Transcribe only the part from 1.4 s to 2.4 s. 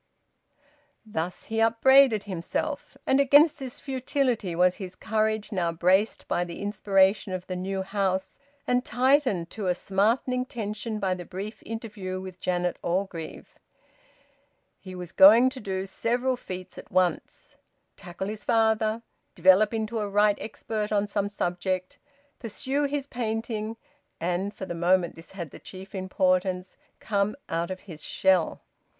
he upbraided